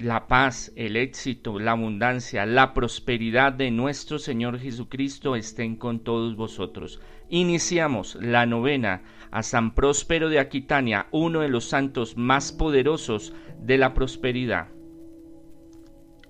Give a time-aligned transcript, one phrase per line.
[0.00, 6.36] la paz, el éxito, la abundancia, la prosperidad de nuestro Señor Jesucristo estén con todos
[6.36, 7.00] vosotros.
[7.28, 13.76] Iniciamos la novena a San Próspero de Aquitania, uno de los santos más poderosos de
[13.76, 14.68] la prosperidad.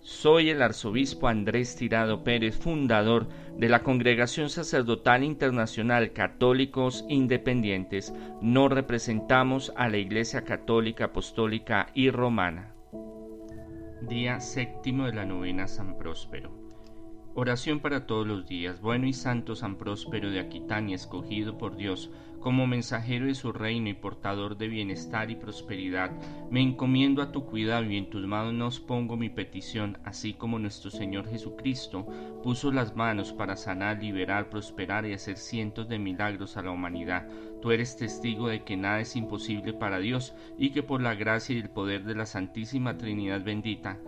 [0.01, 3.29] Soy el arzobispo Andrés Tirado Pérez, fundador
[3.59, 8.15] de la Congregación Sacerdotal Internacional Católicos Independientes.
[8.41, 12.78] No representamos a la Iglesia Católica Apostólica y Romana.
[14.01, 16.53] Día séptimo de la novena San Próspero.
[17.35, 18.81] Oración para todos los días.
[18.81, 22.09] Bueno y santo San Próspero de Aquitania, escogido por Dios
[22.41, 26.11] como mensajero de su reino y portador de bienestar y prosperidad,
[26.51, 30.91] me encomiendo a tu cuidado y en tus manos pongo mi petición, así como nuestro
[30.91, 32.07] Señor Jesucristo
[32.43, 37.29] puso las manos para sanar, liberar, prosperar y hacer cientos de milagros a la humanidad.
[37.61, 41.57] Tú eres testigo de que nada es imposible para Dios y que por la gracia
[41.57, 43.99] y el poder de la Santísima Trinidad bendita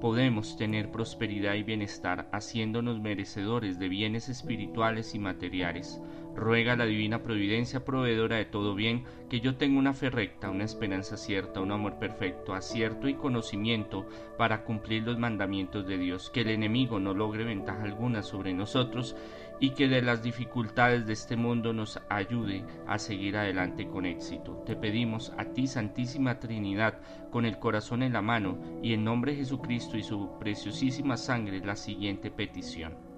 [0.00, 6.00] podemos tener prosperidad y bienestar, haciéndonos merecedores de bienes espirituales y materiales.
[6.34, 10.64] Ruega la divina providencia proveedora de todo bien, que yo tenga una fe recta, una
[10.64, 14.06] esperanza cierta, un amor perfecto, acierto y conocimiento
[14.38, 19.16] para cumplir los mandamientos de Dios, que el enemigo no logre ventaja alguna sobre nosotros
[19.60, 24.62] y que de las dificultades de este mundo nos ayude a seguir adelante con éxito.
[24.64, 29.32] Te pedimos a ti, Santísima Trinidad, con el corazón en la mano y en nombre
[29.32, 33.09] de Jesucristo y su preciosísima sangre, la siguiente petición.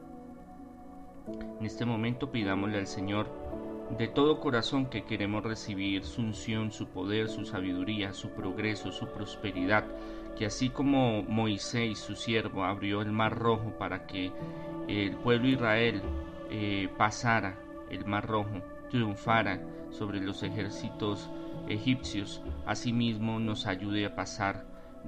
[1.27, 3.29] En este momento pidámosle al Señor
[3.97, 9.07] de todo corazón que queremos recibir su unción, su poder, su sabiduría, su progreso, su
[9.09, 9.85] prosperidad,
[10.37, 14.33] que así como Moisés, su siervo, abrió el mar rojo para que
[14.89, 16.03] el pueblo Israel
[16.51, 17.59] eh, pasara
[17.91, 21.31] el mar rojo, triunfara sobre los ejércitos
[21.69, 24.65] egipcios, asimismo nos ayude a pasar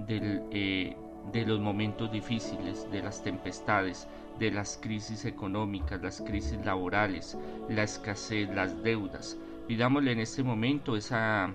[0.09, 0.97] eh,
[1.33, 4.07] de los momentos difíciles, de las tempestades,
[4.39, 9.39] de las crisis económicas, las crisis laborales, la escasez, las deudas.
[9.69, 11.55] Pidámosle en este momento esa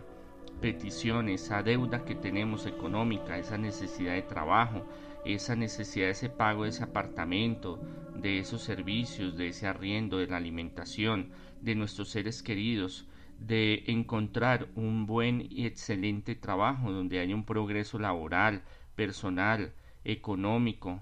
[0.61, 4.85] petición, esa deuda que tenemos económica, esa necesidad de trabajo,
[5.25, 7.79] esa necesidad de ese pago de ese apartamento,
[8.15, 13.07] de esos servicios, de ese arriendo, de la alimentación, de nuestros seres queridos,
[13.39, 18.63] de encontrar un buen y excelente trabajo donde haya un progreso laboral,
[18.95, 21.01] personal, económico,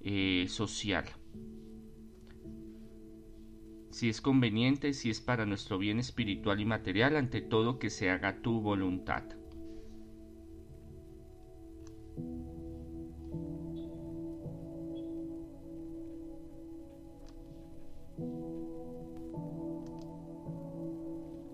[0.00, 1.04] eh, social.
[3.94, 8.10] Si es conveniente, si es para nuestro bien espiritual y material, ante todo que se
[8.10, 9.22] haga tu voluntad.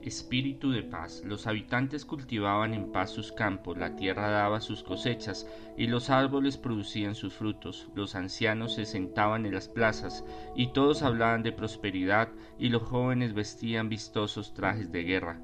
[0.02, 1.22] Espíritu de paz.
[1.24, 5.46] Los habitantes cultivaban en paz sus campos, la tierra daba sus cosechas
[5.76, 7.88] y los árboles producían sus frutos.
[7.94, 10.24] Los ancianos se sentaban en las plazas
[10.54, 12.28] y todos hablaban de prosperidad
[12.58, 15.40] y los jóvenes vestían vistosos trajes de guerra.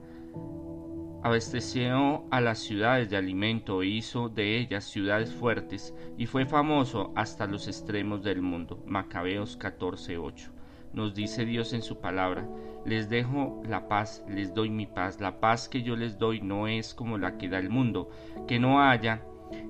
[1.23, 7.13] Abasteció a las ciudades de alimento e hizo de ellas ciudades fuertes y fue famoso
[7.17, 8.83] hasta los extremos del mundo.
[8.87, 10.56] Macabeos 14:8
[10.97, 12.49] nos dice Dios en su palabra,
[12.87, 16.67] les dejo la paz, les doy mi paz, la paz que yo les doy no
[16.67, 18.09] es como la que da el mundo,
[18.49, 19.23] que no haya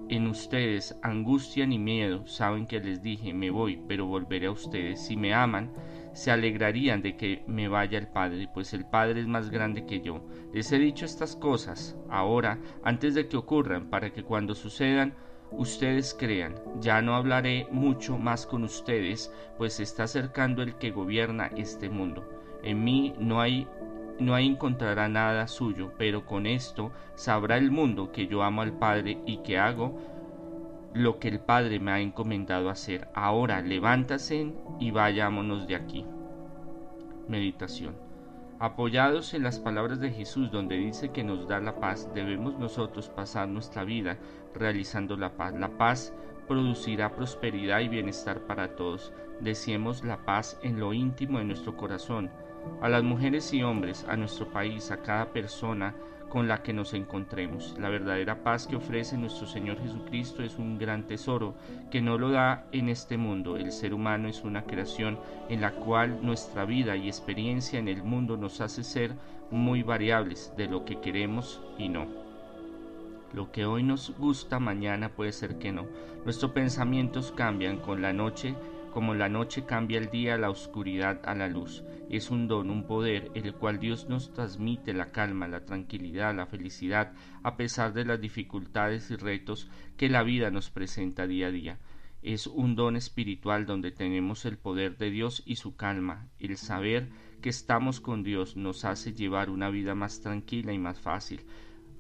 [0.09, 5.05] en ustedes angustia ni miedo, saben que les dije, me voy, pero volveré a ustedes,
[5.05, 5.73] si me aman,
[6.13, 10.01] se alegrarían de que me vaya el Padre, pues el Padre es más grande que
[10.01, 10.25] yo.
[10.53, 15.15] Les he dicho estas cosas ahora, antes de que ocurran, para que cuando sucedan,
[15.51, 16.55] ustedes crean.
[16.81, 21.89] Ya no hablaré mucho más con ustedes, pues se está acercando el que gobierna este
[21.89, 22.29] mundo.
[22.63, 23.67] En mí no hay
[24.19, 28.73] no hay encontrará nada suyo, pero con esto sabrá el mundo que yo amo al
[28.73, 29.99] Padre y que hago
[30.95, 33.09] lo que el Padre me ha encomendado hacer.
[33.15, 36.07] Ahora levántasen y vayámonos de aquí.
[37.29, 38.06] Meditación.
[38.59, 43.11] Apoyados en las palabras de Jesús donde dice que nos da la paz, debemos nosotros
[43.11, 44.17] pasar nuestra vida
[44.55, 45.53] realizando la paz.
[45.53, 46.15] La paz
[46.49, 49.13] producirá prosperidad y bienestar para todos.
[49.41, 52.31] Deseemos la paz en lo íntimo de nuestro corazón,
[52.81, 55.95] a las mujeres y hombres, a nuestro país, a cada persona,
[56.37, 57.75] con la que nos encontremos.
[57.81, 61.55] La verdadera paz que ofrece nuestro Señor Jesucristo es un gran tesoro
[61.91, 63.57] que no lo da en este mundo.
[63.57, 65.19] El ser humano es una creación
[65.49, 69.15] en la cual nuestra vida y experiencia en el mundo nos hace ser
[69.51, 72.07] muy variables de lo que queremos y no.
[73.33, 75.87] Lo que hoy nos gusta mañana puede ser que no.
[76.27, 78.55] Nuestros pensamientos cambian con la noche
[78.97, 81.85] como la noche cambia el día, la oscuridad a la luz.
[82.09, 86.47] Es un don, un poder, el cual Dios nos transmite la calma, la tranquilidad, la
[86.47, 87.13] felicidad,
[87.43, 91.79] a pesar de las dificultades y retos que la vida nos presenta día a día.
[92.23, 96.29] Es un don espiritual donde tenemos el poder de Dios y su calma.
[96.39, 97.11] El saber
[97.43, 101.45] que estamos con Dios nos hace llevar una vida más tranquila y más fácil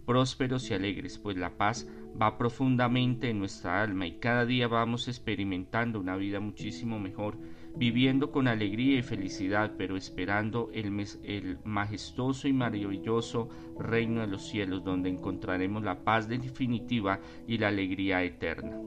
[0.07, 1.87] prósperos y alegres, pues la paz
[2.21, 7.37] va profundamente en nuestra alma y cada día vamos experimentando una vida muchísimo mejor,
[7.77, 14.49] viviendo con alegría y felicidad, pero esperando el, el majestuoso y maravilloso reino de los
[14.49, 18.81] cielos, donde encontraremos la paz definitiva y la alegría eterna.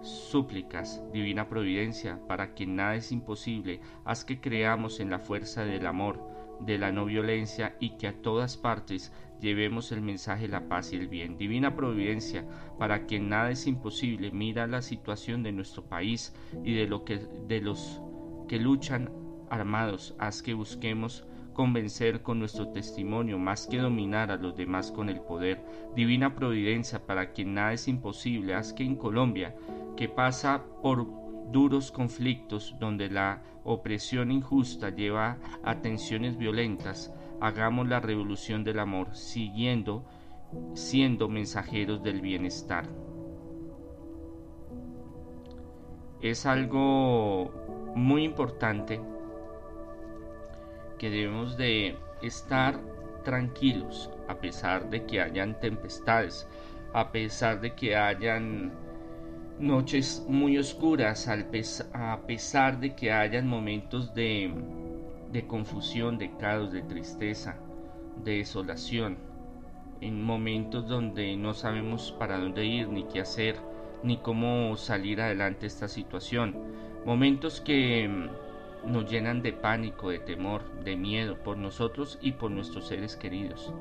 [0.00, 5.86] Súplicas, divina providencia, para quien nada es imposible, haz que creamos en la fuerza del
[5.86, 6.20] amor,
[6.60, 10.92] de la no violencia y que a todas partes llevemos el mensaje de la paz
[10.92, 11.38] y el bien.
[11.38, 12.44] Divina providencia,
[12.78, 17.18] para quien nada es imposible, mira la situación de nuestro país y de, lo que,
[17.18, 18.00] de los
[18.48, 19.10] que luchan
[19.50, 25.08] armados, haz que busquemos convencer con nuestro testimonio más que dominar a los demás con
[25.08, 25.64] el poder.
[25.96, 29.56] Divina providencia, para quien nada es imposible, haz que en Colombia,
[29.96, 31.06] que pasa por
[31.50, 39.14] duros conflictos donde la opresión injusta lleva a tensiones violentas, hagamos la revolución del amor,
[39.14, 40.04] siguiendo,
[40.74, 42.88] siendo mensajeros del bienestar.
[46.20, 47.52] Es algo
[47.94, 49.00] muy importante
[50.98, 52.80] que debemos de estar
[53.24, 56.48] tranquilos a pesar de que hayan tempestades,
[56.92, 58.72] a pesar de que hayan
[59.58, 64.52] noches muy oscuras, a pesar de que hayan momentos de,
[65.32, 67.56] de confusión, de caos, de tristeza,
[68.24, 69.18] de desolación,
[70.00, 73.56] en momentos donde no sabemos para dónde ir, ni qué hacer,
[74.02, 76.54] ni cómo salir adelante esta situación,
[77.04, 82.50] momentos que mm, nos llenan de pánico, de temor, de miedo por nosotros y por
[82.50, 83.72] nuestros seres queridos.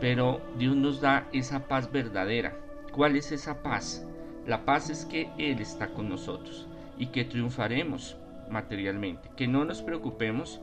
[0.00, 2.56] Pero Dios nos da esa paz verdadera.
[2.92, 4.06] ¿Cuál es esa paz?
[4.46, 6.66] La paz es que Él está con nosotros
[6.98, 8.16] y que triunfaremos
[8.52, 10.60] materialmente, que no nos preocupemos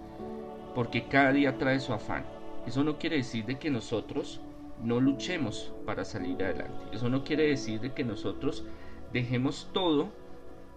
[0.75, 2.23] porque cada día trae su afán.
[2.65, 4.39] Eso no quiere decir de que nosotros
[4.83, 6.85] no luchemos para salir adelante.
[6.93, 8.65] Eso no quiere decir de que nosotros
[9.11, 10.11] dejemos todo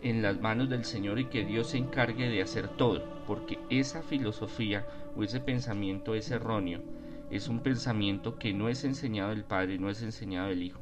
[0.02, 4.02] en las manos del Señor y que Dios se encargue de hacer todo, porque esa
[4.02, 4.86] filosofía
[5.16, 6.82] o ese pensamiento es erróneo,
[7.30, 10.80] es un pensamiento que no es enseñado del Padre, no es enseñado del Hijo.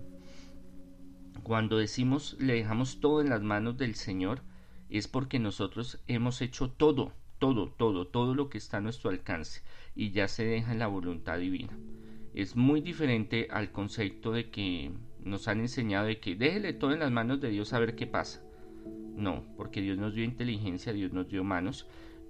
[1.42, 4.42] Cuando decimos le dejamos todo en las manos del Señor,
[4.98, 9.62] es porque nosotros hemos hecho todo, todo, todo, todo lo que está a nuestro alcance
[9.94, 11.76] y ya se deja en la voluntad divina.
[12.34, 14.92] Es muy diferente al concepto de que
[15.24, 18.06] nos han enseñado de que déjele todo en las manos de Dios a ver qué
[18.06, 18.42] pasa.
[19.16, 21.86] No, porque Dios nos dio inteligencia, Dios nos dio manos.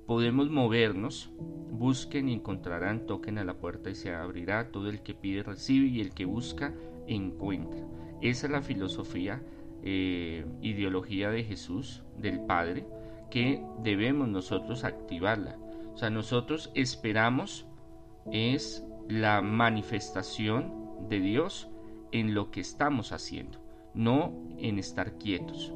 [0.06, 1.30] Podemos movernos,
[1.70, 4.72] busquen y encontrarán, toquen a la puerta y se abrirá.
[4.72, 6.74] Todo el que pide recibe y el que busca
[7.06, 7.86] encuentra.
[8.20, 9.42] Esa es la filosofía,
[9.82, 12.86] eh, ideología de Jesús, del Padre,
[13.30, 15.56] que debemos nosotros activarla.
[15.94, 17.66] O sea, nosotros esperamos
[18.30, 21.68] es la manifestación de Dios
[22.12, 23.58] en lo que estamos haciendo,
[23.94, 25.72] no en estar quietos.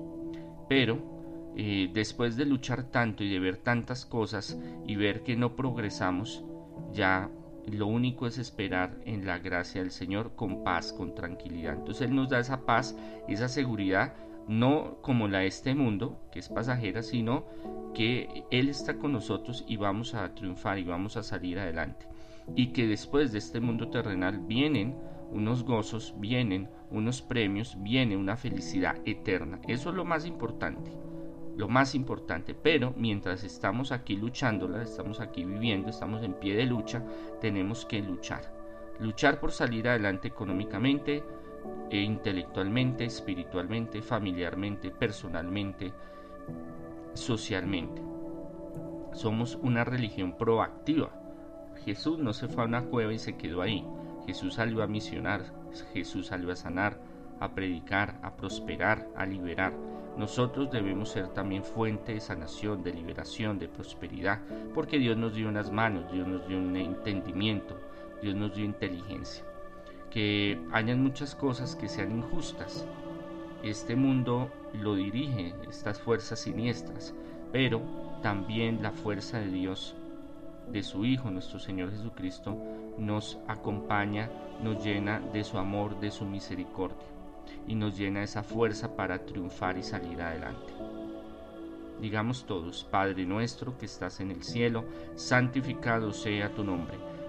[0.69, 5.55] Pero eh, después de luchar tanto y de ver tantas cosas y ver que no
[5.55, 6.45] progresamos,
[6.93, 7.31] ya
[7.67, 11.75] lo único es esperar en la gracia del Señor con paz, con tranquilidad.
[11.75, 12.97] Entonces Él nos da esa paz,
[13.29, 14.15] esa seguridad,
[14.47, 17.47] no como la de este mundo, que es pasajera, sino
[17.95, 22.07] que Él está con nosotros y vamos a triunfar y vamos a salir adelante.
[22.55, 24.97] Y que después de este mundo terrenal vienen
[25.31, 29.61] unos gozos, vienen unos premios, viene una felicidad eterna.
[29.67, 30.93] Eso es lo más importante
[31.57, 32.55] lo más importante.
[32.55, 37.03] Pero mientras estamos aquí luchándola, estamos aquí viviendo, estamos en pie de lucha,
[37.41, 38.53] tenemos que luchar.
[39.01, 41.23] Luchar por salir adelante económicamente,
[41.91, 45.93] e intelectualmente, espiritualmente, familiarmente, personalmente,
[47.15, 48.03] socialmente.
[49.13, 51.11] Somos una religión proactiva.
[51.85, 53.87] Jesús no se fue a una cueva y se quedó ahí.
[54.27, 55.53] Jesús salió a misionar,
[55.93, 56.99] Jesús salió a sanar,
[57.41, 59.73] a predicar, a prosperar, a liberar.
[60.17, 64.41] Nosotros debemos ser también fuente de sanación, de liberación, de prosperidad,
[64.73, 67.77] porque Dios nos dio unas manos, Dios nos dio un entendimiento,
[68.23, 69.45] Dios nos dio inteligencia.
[70.11, 72.87] Que hayan muchas cosas que sean injustas.
[73.65, 77.13] Este mundo lo dirige estas fuerzas siniestras,
[77.51, 77.83] pero
[78.23, 79.97] también la fuerza de Dios,
[80.71, 82.57] de su Hijo, nuestro Señor Jesucristo,
[82.99, 84.31] nos acompaña,
[84.63, 87.14] nos llena de su amor, de su misericordia
[87.67, 90.73] y nos llena esa fuerza para triunfar y salir adelante.
[92.01, 94.85] Digamos todos, Padre nuestro que estás en el cielo,
[95.15, 97.14] santificado sea tu nombre.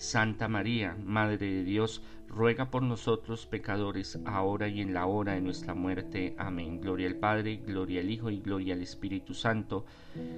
[0.00, 5.42] Santa María, Madre de Dios, ruega por nosotros pecadores, ahora y en la hora de
[5.42, 6.34] nuestra muerte.
[6.38, 6.80] Amén.
[6.80, 9.84] Gloria al Padre, gloria al Hijo y gloria al Espíritu Santo,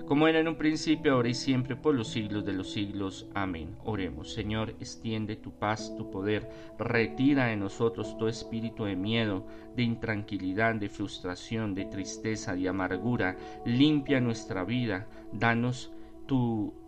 [0.04, 3.28] como era en un principio, ahora y siempre, por los siglos de los siglos.
[3.34, 3.76] Amén.
[3.84, 4.32] Oremos.
[4.32, 10.74] Señor, extiende tu paz, tu poder, retira de nosotros todo espíritu de miedo, de intranquilidad,
[10.74, 13.36] de frustración, de tristeza, de amargura.
[13.64, 15.92] Limpia nuestra vida, danos
[16.26, 16.81] tu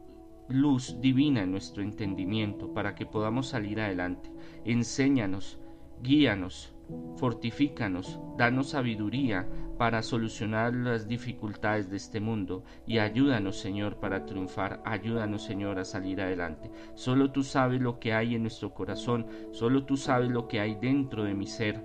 [0.48, 4.30] luz divina en nuestro entendimiento para que podamos salir adelante.
[4.64, 5.58] Enséñanos,
[6.02, 6.74] guíanos,
[7.16, 9.48] fortifícanos, danos sabiduría
[9.78, 15.84] para solucionar las dificultades de este mundo y ayúdanos Señor para triunfar, ayúdanos Señor a
[15.84, 16.70] salir adelante.
[16.94, 20.74] Solo tú sabes lo que hay en nuestro corazón, solo tú sabes lo que hay
[20.76, 21.82] dentro de mi ser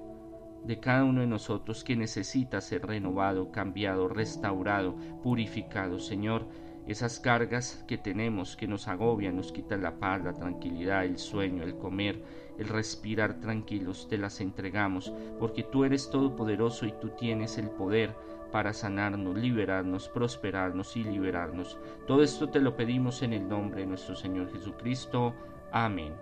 [0.64, 6.00] de cada uno de nosotros que necesita ser renovado, cambiado, restaurado, purificado.
[6.00, 6.48] Señor,
[6.92, 11.64] esas cargas que tenemos que nos agobian, nos quitan la paz, la tranquilidad, el sueño,
[11.64, 12.22] el comer,
[12.58, 18.16] el respirar tranquilos, te las entregamos, porque tú eres todopoderoso y tú tienes el poder
[18.52, 21.78] para sanarnos, liberarnos, prosperarnos y liberarnos.
[22.08, 25.36] Todo esto te lo pedimos en el nombre de nuestro Señor Jesucristo.
[25.72, 26.14] Amén.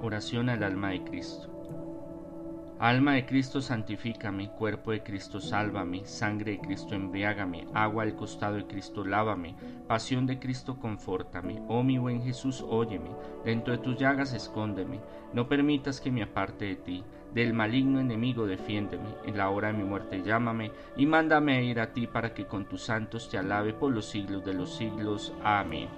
[0.00, 1.57] Oración al alma de Cristo.
[2.80, 8.54] Alma de Cristo, santifícame, cuerpo de Cristo, sálvame, sangre de Cristo, embriágame, agua al costado
[8.54, 9.56] de Cristo, lávame,
[9.88, 11.60] pasión de Cristo, confórtame.
[11.66, 13.10] Oh mi buen Jesús, óyeme,
[13.44, 15.00] dentro de tus llagas escóndeme,
[15.32, 17.04] no permitas que me aparte de ti,
[17.34, 21.80] del maligno enemigo defiéndeme, en la hora de mi muerte llámame, y mándame a ir
[21.80, 25.34] a ti para que con tus santos te alabe por los siglos de los siglos.
[25.42, 25.88] Amén.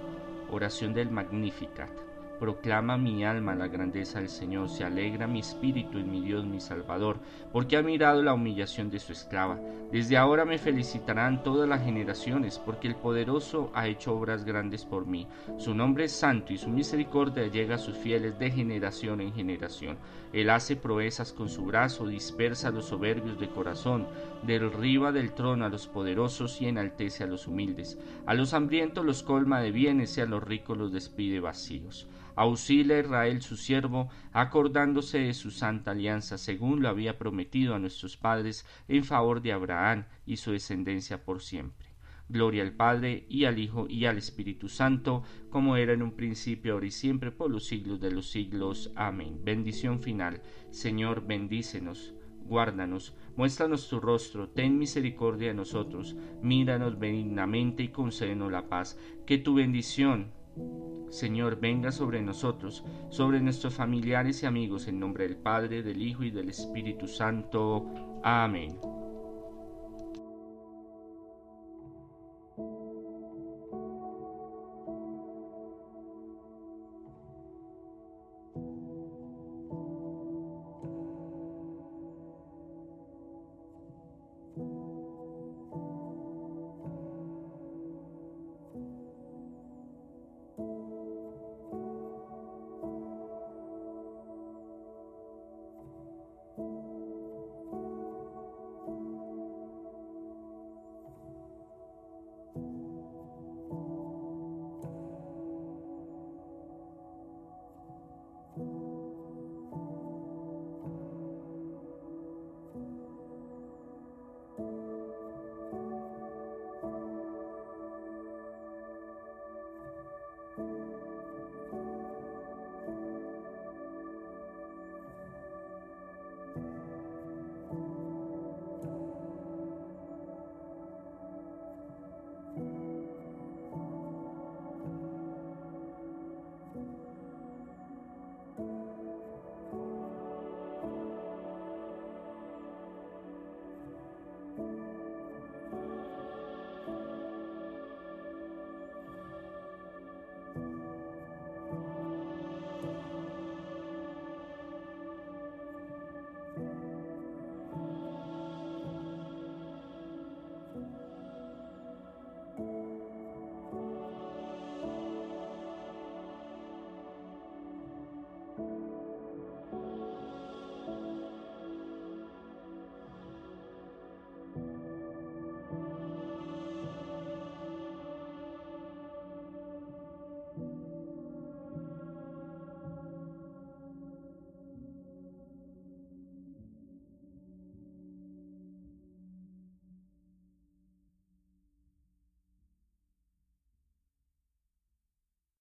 [0.49, 2.10] Oración del Magnificat.
[2.41, 6.59] Proclama mi alma la grandeza del Señor, se alegra mi espíritu en mi Dios mi
[6.59, 7.19] Salvador,
[7.53, 9.59] porque ha mirado la humillación de su esclava.
[9.91, 15.05] Desde ahora me felicitarán todas las generaciones, porque el poderoso ha hecho obras grandes por
[15.05, 15.27] mí.
[15.59, 19.99] Su nombre es santo y su misericordia llega a sus fieles de generación en generación.
[20.33, 24.07] Él hace proezas con su brazo, dispersa a los soberbios de corazón,
[24.41, 27.99] derriba del trono a los poderosos y enaltece a los humildes.
[28.25, 32.07] A los hambrientos los colma de bienes y a los ricos los despide vacíos.
[32.35, 37.79] Auxilia a Israel su siervo, acordándose de su santa alianza, según lo había prometido a
[37.79, 41.91] nuestros padres, en favor de Abraham y su descendencia por siempre.
[42.31, 46.73] Gloria al Padre, y al Hijo, y al Espíritu Santo, como era en un principio,
[46.73, 48.91] ahora y siempre, por los siglos de los siglos.
[48.95, 49.41] Amén.
[49.43, 50.41] Bendición final.
[50.69, 52.13] Señor, bendícenos,
[52.45, 58.97] guárdanos, muéstranos tu rostro, ten misericordia de nosotros, míranos benignamente y concédenos la paz.
[59.25, 60.31] Que tu bendición
[61.09, 66.23] Señor, venga sobre nosotros, sobre nuestros familiares y amigos, en nombre del Padre, del Hijo
[66.23, 67.85] y del Espíritu Santo.
[68.23, 68.90] Amén.